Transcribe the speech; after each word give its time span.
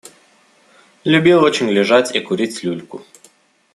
Любил 1.03 1.43
очень 1.43 1.69
лежать 1.69 2.15
и 2.15 2.19
курить 2.21 2.63
люльку. 2.63 3.03